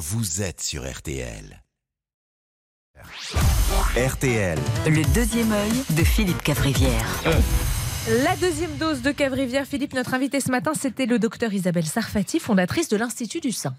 vous 0.00 0.40
êtes 0.40 0.62
sur 0.62 0.90
RTL. 0.90 1.62
RTL. 3.94 4.58
Le 4.86 5.14
deuxième 5.14 5.52
œil 5.52 5.72
de 5.90 6.04
Philippe 6.04 6.42
Cavrivière. 6.42 7.04
La 8.24 8.34
deuxième 8.36 8.74
dose 8.78 9.02
de 9.02 9.10
Cavrivière, 9.10 9.66
Philippe, 9.66 9.92
notre 9.92 10.14
invité 10.14 10.40
ce 10.40 10.50
matin, 10.50 10.72
c'était 10.74 11.04
le 11.04 11.18
docteur 11.18 11.52
Isabelle 11.52 11.84
Sarfati, 11.84 12.40
fondatrice 12.40 12.88
de 12.88 12.96
l'Institut 12.96 13.40
du 13.40 13.52
Sein. 13.52 13.74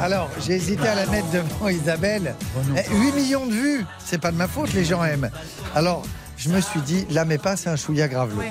Alors, 0.00 0.28
j'ai 0.44 0.54
hésité 0.54 0.88
à 0.88 0.96
la 0.96 1.06
mettre 1.06 1.30
devant 1.30 1.68
Isabelle. 1.68 2.34
Eh, 2.76 2.96
8 2.96 3.12
millions 3.12 3.46
de 3.46 3.52
vues, 3.52 3.86
c'est 4.04 4.20
pas 4.20 4.32
de 4.32 4.36
ma 4.36 4.48
faute, 4.48 4.72
les 4.72 4.84
gens 4.84 5.04
aiment. 5.04 5.30
Alors, 5.76 6.02
je 6.36 6.48
me 6.48 6.60
suis 6.60 6.80
dit, 6.80 7.06
la 7.10 7.24
mets 7.24 7.38
pas, 7.38 7.54
c'est 7.54 7.70
un 7.70 7.76
chouïa 7.76 8.08
gravelot. 8.08 8.42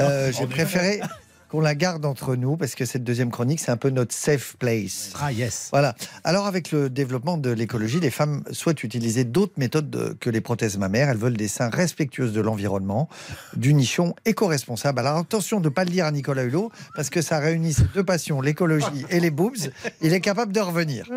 Euh, 0.00 0.30
j'ai 0.32 0.46
préféré 0.46 1.00
qu'on 1.48 1.60
la 1.60 1.74
garde 1.74 2.04
entre 2.04 2.34
nous 2.36 2.56
parce 2.56 2.74
que 2.74 2.84
cette 2.84 3.04
deuxième 3.04 3.30
chronique, 3.30 3.60
c'est 3.60 3.70
un 3.70 3.76
peu 3.76 3.90
notre 3.90 4.14
safe 4.14 4.56
place. 4.58 5.12
Ah 5.20 5.30
yes. 5.32 5.68
Voilà. 5.70 5.94
Alors, 6.24 6.46
avec 6.46 6.72
le 6.72 6.90
développement 6.90 7.38
de 7.38 7.50
l'écologie, 7.50 8.00
les 8.00 8.10
femmes 8.10 8.42
souhaitent 8.50 8.82
utiliser 8.82 9.24
d'autres 9.24 9.54
méthodes 9.56 9.88
de- 9.90 10.16
que 10.18 10.28
les 10.30 10.40
prothèses 10.40 10.76
mammaires. 10.78 11.08
Elles 11.08 11.16
veulent 11.16 11.36
des 11.36 11.48
seins 11.48 11.68
respectueuses 11.70 12.32
de 12.32 12.40
l'environnement, 12.40 13.08
du 13.56 13.74
nichon 13.74 14.14
éco-responsable. 14.24 14.98
Alors, 15.00 15.18
attention 15.18 15.60
de 15.60 15.64
ne 15.68 15.74
pas 15.74 15.84
le 15.84 15.90
dire 15.90 16.04
à 16.06 16.10
Nicolas 16.12 16.42
Hulot, 16.44 16.70
parce 16.94 17.10
que 17.10 17.22
ça 17.22 17.38
réunit 17.38 17.72
ces 17.74 17.84
deux 17.94 18.04
passions, 18.04 18.40
l'écologie 18.40 19.04
et 19.10 19.20
les 19.20 19.30
boobs. 19.30 19.56
Il 20.02 20.12
est 20.12 20.20
capable 20.20 20.52
de 20.52 20.60
revenir. 20.60 21.08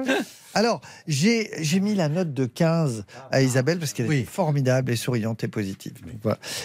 Alors, 0.55 0.81
j'ai 1.07 1.49
j'ai 1.59 1.79
mis 1.79 1.93
la 1.93 2.09
note 2.09 2.33
de 2.33 2.45
15 2.45 3.05
à 3.31 3.41
Isabelle 3.41 3.77
parce 3.77 3.93
qu'elle 3.93 4.11
est 4.11 4.23
formidable 4.23 4.91
et 4.91 4.95
souriante 4.95 5.43
et 5.43 5.47
positive. 5.47 5.93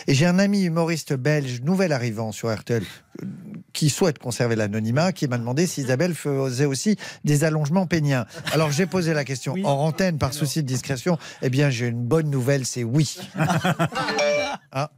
Et 0.07 0.15
j'ai 0.15 0.25
un 0.27 0.39
ami 0.39 0.63
humoriste 0.65 1.13
belge, 1.15 1.61
nouvel 1.63 1.93
arrivant 1.93 2.33
sur 2.33 2.51
RTL, 2.55 2.83
qui 3.75 3.91
souhaite 3.91 4.19
conserver 4.19 4.57
l'anonymat, 4.57 5.13
qui 5.13 5.29
m'a 5.29 5.37
demandé 5.37 5.67
si 5.67 5.83
Isabelle 5.83 6.15
faisait 6.15 6.65
aussi 6.65 6.97
des 7.25 7.45
allongements 7.45 7.87
péniens. 7.87 8.25
Alors 8.53 8.71
j'ai 8.71 8.87
posé 8.87 9.13
la 9.13 9.25
question 9.25 9.55
en 9.65 9.73
antenne 9.73 10.17
par 10.17 10.33
souci 10.33 10.63
de 10.63 10.67
discrétion. 10.67 11.19
Eh 11.43 11.51
bien, 11.51 11.69
j'ai 11.69 11.89
une 11.89 12.03
bonne 12.03 12.31
nouvelle, 12.31 12.65
c'est 12.65 12.85
oui. 12.85 13.19
Ah, 14.77 14.91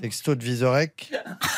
texto 0.00 0.34
de 0.36 0.44
Visorek. 0.44 1.12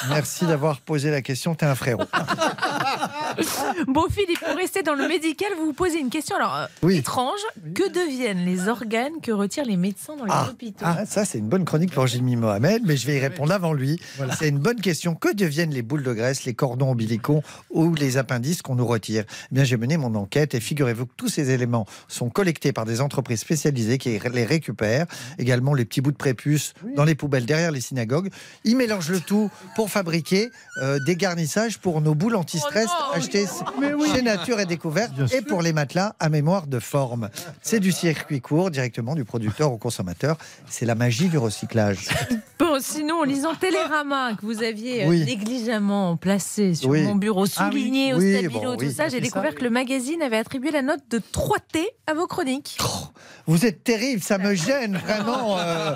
Merci 0.08 0.46
d'avoir 0.46 0.80
posé 0.80 1.10
la 1.10 1.20
question, 1.22 1.54
t'es 1.54 1.66
un 1.66 1.74
frérot. 1.74 2.04
Bon, 3.86 4.06
Philippe, 4.10 4.40
pour 4.40 4.56
rester 4.56 4.82
dans 4.82 4.94
le 4.94 5.08
médical, 5.08 5.48
vous 5.58 5.66
vous 5.66 5.72
posez 5.72 5.98
une 5.98 6.10
question 6.10 6.36
alors 6.36 6.54
euh, 6.56 6.66
Oui. 6.82 6.96
étrange. 6.98 7.40
Que 7.74 7.88
deviennent 7.90 8.44
les 8.44 8.68
organes 8.68 9.20
que 9.22 9.32
retirent 9.32 9.64
les 9.64 9.76
médecins 9.76 10.16
dans 10.16 10.24
les 10.24 10.30
Ah, 10.32 10.48
hôpitaux 10.50 10.84
ah, 10.84 11.04
ça 11.06 11.24
c'est 11.24 11.38
une 11.38 11.48
bonne 11.48 11.64
chronique 11.64 11.92
pour 11.92 12.06
Jimmy 12.06 12.36
Mohamed, 12.36 12.82
mais 12.84 12.96
je 12.96 13.06
vais 13.06 13.16
y 13.16 13.20
répondre 13.20 13.52
avant 13.52 13.72
lui. 13.72 14.00
C'est 14.38 14.48
une 14.48 14.58
bonne 14.58 14.80
question. 14.80 15.14
Que 15.14 15.32
deviennent 15.34 15.70
les 15.72 15.82
boules 15.82 16.02
de 16.02 16.12
graisse, 16.12 16.44
les 16.44 16.54
cordons 16.54 16.90
ombilicaux 16.90 17.42
ou 17.70 17.94
les 17.94 18.16
appendices 18.16 18.62
qu'on 18.62 18.74
nous 18.74 18.86
retire? 18.86 19.24
Eh 19.50 19.54
bien, 19.54 19.64
j'ai 19.64 19.76
mené 19.76 19.96
mon 19.96 20.14
enquête 20.14 20.54
et 20.54 20.60
figurez-vous 20.60 21.06
que 21.06 21.12
tous 21.16 21.28
ces 21.28 21.50
éléments 21.50 21.86
sont 22.08 22.30
collectés 22.30 22.72
par 22.72 22.84
des 22.84 23.00
entreprises 23.00 23.40
spécialisées 23.40 23.98
qui 23.98 24.18
les 24.32 24.44
récupèrent. 24.44 25.06
Également 25.38 25.74
les 25.74 25.84
petits 25.84 26.00
bouts 26.00 26.12
de 26.12 26.16
prépuce 26.16 26.74
dans 26.96 27.04
les 27.04 27.14
poubelles 27.14 27.46
derrière 27.46 27.70
les 27.72 27.80
synagogues. 27.80 28.30
Ils 28.64 28.76
mélangent 28.76 29.10
le 29.10 29.20
tout 29.20 29.50
pour 29.76 29.90
fabriquer 29.90 30.50
euh, 30.82 30.98
des 31.06 31.16
garnissages 31.16 31.78
pour 31.78 32.00
nos 32.00 32.14
boules 32.14 32.36
anti-stress 32.36 32.88
Oh 32.90 33.14
non 33.22 33.98
achetées 33.98 34.14
chez 34.14 34.22
Nature 34.22 34.60
et 34.60 34.66
Découverte 34.66 35.12
et 35.32 35.42
pour 35.42 35.62
les 35.62 35.72
matelas 35.72 36.14
à 36.18 36.28
mémoire 36.28 36.66
de 36.66 36.78
forme. 36.78 37.28
C'est 37.62 37.80
du 37.80 37.92
circuit 37.92 38.40
court 38.40 38.70
directement 38.70 39.14
du 39.14 39.24
producteur 39.24 39.72
au 39.72 39.78
consommateur. 39.78 40.36
C'est 40.68 40.86
la 40.86 40.94
magie 40.94 41.28
du 41.28 41.38
recyclage. 41.38 42.08
Bon, 42.58 42.78
sinon, 42.80 43.16
en 43.16 43.24
lisant 43.24 43.56
Télérama, 43.56 44.34
que 44.34 44.46
vous 44.46 44.62
aviez 44.62 45.04
euh, 45.04 45.08
Oui. 45.08 45.24
négligemment 45.24 46.16
placé 46.16 46.76
sur 46.76 46.90
Oui. 46.90 47.02
mon 47.02 47.16
bureau, 47.16 47.44
Ah 47.56 47.70
oui. 47.72 47.80
souligné 47.80 48.14
au 48.14 48.18
Oui, 48.18 48.38
stabilo, 48.38 48.60
bon, 48.60 48.76
tout 48.76 48.84
oui, 48.84 48.92
ça, 48.92 49.08
j'ai 49.08 49.20
découvert 49.20 49.50
ça. 49.50 49.56
que 49.58 49.64
le 49.64 49.70
magazine 49.70 50.22
avait 50.22 50.36
attribué 50.36 50.70
la 50.70 50.80
note 50.80 51.00
de 51.10 51.18
3T 51.18 51.84
à 52.06 52.14
vos 52.14 52.28
chroniques. 52.28 52.78
Vous 53.46 53.66
êtes 53.66 53.82
terrible, 53.82 54.22
ça 54.22 54.38
me 54.38 54.54
gêne 54.54 54.96
vraiment. 54.98 55.58
euh, 55.58 55.94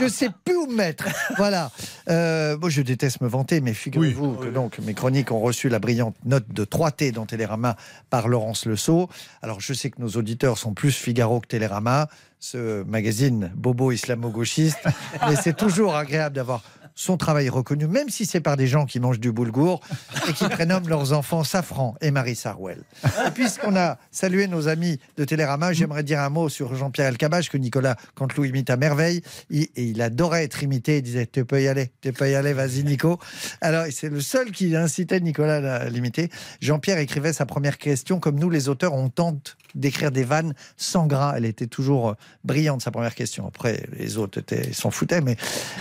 je 0.00 0.08
sais 0.08 0.28
plus 0.44 0.56
où 0.56 0.66
me 0.66 0.74
mettre. 0.76 1.04
Voilà. 1.36 1.70
Euh, 2.08 2.58
moi, 2.58 2.68
je 2.70 2.82
déteste 2.82 3.20
me 3.20 3.28
vanter, 3.28 3.60
mais 3.60 3.72
figurez-vous 3.74 4.34
que 4.34 4.48
donc 4.48 4.78
mes 4.80 4.94
chroniques 4.94 5.30
ont 5.30 5.40
reçu 5.40 5.68
la 5.68 5.78
brillante 5.78 6.16
note 6.24 6.48
de 6.48 6.64
3T 6.64 7.12
dans 7.12 7.26
Télérama 7.26 7.76
par 8.10 8.28
Laurence 8.28 8.66
Le 8.66 8.76
Sceau. 8.76 9.08
Alors, 9.42 9.60
je 9.60 9.72
sais 9.72 9.90
que 9.90 10.00
nos 10.00 10.10
auditeurs 10.10 10.58
sont 10.58 10.74
plus 10.74 10.92
Figaro 10.92 11.40
que 11.40 11.46
Télérama, 11.48 12.08
ce 12.38 12.82
magazine 12.84 13.50
bobo 13.54 13.90
islamo-gauchiste, 13.92 14.78
mais 15.28 15.36
c'est 15.36 15.56
toujours 15.56 15.96
agréable 15.96 16.36
d'avoir 16.36 16.62
son 16.94 17.16
travail 17.16 17.48
reconnu, 17.48 17.86
même 17.86 18.08
si 18.08 18.26
c'est 18.26 18.40
par 18.40 18.56
des 18.56 18.66
gens 18.66 18.86
qui 18.86 19.00
mangent 19.00 19.20
du 19.20 19.32
boulgour 19.32 19.80
et 20.28 20.32
qui 20.32 20.48
prénomment 20.48 20.88
leurs 20.88 21.12
enfants 21.12 21.44
Safran 21.44 21.94
et 22.00 22.10
Marie 22.10 22.36
Sarwell. 22.36 22.82
Puisqu'on 23.34 23.76
a 23.76 23.98
salué 24.10 24.46
nos 24.46 24.68
amis 24.68 24.98
de 25.16 25.24
Télérama, 25.24 25.72
j'aimerais 25.72 26.02
dire 26.02 26.20
un 26.20 26.28
mot 26.28 26.48
sur 26.48 26.74
Jean-Pierre 26.74 27.08
Elkabbach, 27.08 27.48
que 27.50 27.58
Nicolas 27.58 27.96
Canteloup 28.14 28.44
imite 28.44 28.70
à 28.70 28.76
merveille. 28.76 29.22
Il, 29.50 29.68
et 29.76 29.84
il 29.84 30.02
adorait 30.02 30.44
être 30.44 30.62
imité. 30.62 30.98
Il 30.98 31.02
disait 31.02 31.26
Tu 31.26 31.44
peux 31.44 31.62
y 31.62 31.68
aller, 31.68 31.90
tu 32.00 32.12
peux 32.12 32.30
y 32.30 32.34
aller, 32.34 32.52
vas-y, 32.52 32.84
Nico. 32.84 33.18
Alors, 33.60 33.86
c'est 33.90 34.08
le 34.08 34.20
seul 34.20 34.50
qui 34.52 34.76
incitait 34.76 35.20
Nicolas 35.20 35.76
à 35.76 35.88
l'imiter. 35.88 36.30
Jean-Pierre 36.60 36.98
écrivait 36.98 37.32
sa 37.32 37.46
première 37.46 37.78
question 37.78 38.20
comme 38.20 38.38
nous, 38.38 38.50
les 38.50 38.68
auteurs, 38.68 38.94
on 38.94 39.08
tente 39.08 39.56
d'écrire 39.74 40.10
des 40.10 40.24
vannes 40.24 40.54
sans 40.76 41.06
gras. 41.06 41.34
Elle 41.36 41.44
était 41.44 41.66
toujours 41.66 42.10
euh, 42.10 42.14
brillante, 42.44 42.82
sa 42.82 42.90
première 42.90 43.14
question. 43.14 43.46
Après, 43.46 43.84
les 43.98 44.18
autres 44.18 44.40
s'en 44.72 44.90
foutaient. 44.90 45.20
Mais 45.20 45.36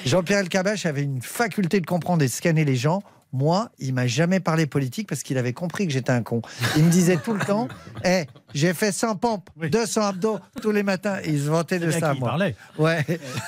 Jean-Pierre 0.06 0.40
Elkabbach 0.40 0.85
avait 0.85 1.03
une 1.03 1.22
faculté 1.22 1.80
de 1.80 1.86
comprendre 1.86 2.24
et 2.24 2.28
de 2.28 2.31
scanner 2.31 2.66
les 2.66 2.75
gens. 2.75 3.03
Moi, 3.36 3.72
il 3.80 3.96
m'a 3.96 4.06
jamais 4.06 4.40
parlé 4.40 4.68
politique 4.68 5.09
parce 5.09 5.24
qu'il 5.24 5.40
avait 5.40 5.53
compris 5.53 5.88
que 5.88 5.91
j'étais 5.91 6.12
un 6.12 6.22
con. 6.22 6.44
Il 6.78 6.84
me 6.84 6.91
disait 6.91 7.18
tout 7.18 7.34
le 7.34 7.40
temps 7.46 7.68
Eh, 8.06 8.25
j'ai 8.53 8.75
fait 8.75 8.91
100 8.91 9.16
pompes, 9.16 9.50
200 9.59 10.02
abdos 10.03 10.40
tous 10.62 10.69
les 10.69 10.84
matins. 10.84 11.18
Et 11.24 11.31
il 11.31 11.40
se 11.40 11.50
vantait 11.50 11.80
de 11.80 11.90
ça, 11.90 12.13
moi. 12.13 12.30
parlait. 12.30 12.56
Ouais. 12.78 13.03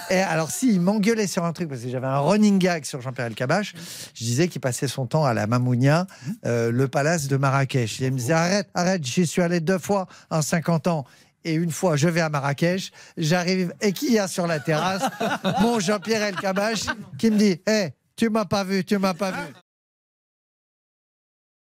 Et 0.10 0.18
alors, 0.18 0.50
si, 0.50 0.74
il 0.74 0.82
m'engueulait 0.82 1.28
sur 1.28 1.46
un 1.46 1.54
truc, 1.54 1.70
parce 1.70 1.82
que 1.82 1.90
j'avais 1.90 2.08
un 2.08 2.18
running 2.18 2.58
gag 2.58 2.84
sur 2.84 3.00
Jean-Pierre 3.00 3.28
Elkabbach, 3.28 3.76
je 4.16 4.24
disais 4.24 4.48
qu'il 4.48 4.60
passait 4.60 4.88
son 4.88 5.06
temps 5.06 5.24
à 5.24 5.36
la 5.36 5.46
Mamounia, 5.46 6.08
euh, 6.48 6.72
le 6.72 6.88
palace 6.88 7.28
de 7.28 7.38
Marrakech. 7.38 8.02
Et 8.02 8.06
il 8.08 8.12
me 8.12 8.18
disait 8.18 8.34
Arrête, 8.34 8.68
arrête, 8.74 9.06
j'y 9.06 9.28
suis 9.28 9.44
allé 9.44 9.60
deux 9.60 9.78
fois 9.78 10.08
en 10.32 10.42
50 10.42 10.88
ans. 10.88 11.06
Et 11.46 11.54
une 11.54 11.72
fois, 11.72 11.96
je 11.96 12.10
vais 12.10 12.22
à 12.22 12.30
Marrakech, 12.30 12.92
j'arrive, 13.18 13.72
et 13.80 13.94
qui 13.94 14.14
y 14.14 14.20
a 14.20 14.28
sur 14.28 14.48
la 14.48 14.60
terrasse? 14.60 15.04
Mon 15.62 15.80
Jean-Pierre 15.80 16.24
Elkabbach 16.24 16.88
qui 17.20 17.30
me 17.30 17.38
dit 17.38 17.62
Hé, 17.68 17.94
tu 18.16 18.30
m'as 18.30 18.46
pas 18.46 18.64
vu, 18.64 18.84
tu 18.84 18.98
m'as 18.98 19.14
pas 19.14 19.32
vu. 19.32 19.54